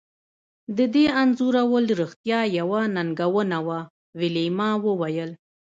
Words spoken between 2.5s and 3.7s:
یوه ننګونه